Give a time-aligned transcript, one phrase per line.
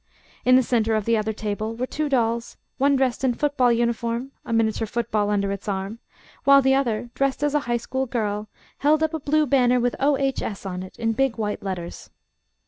[0.43, 4.31] In the center of the other table were two dolls, one dressed in football uniform,
[4.43, 5.99] a miniature football under its arm,
[6.43, 8.47] while the other, dressed as a High School girl,
[8.79, 10.17] held up a blue banner with O.
[10.17, 10.41] H.
[10.41, 10.65] S.
[10.65, 12.09] on it in big, white letters.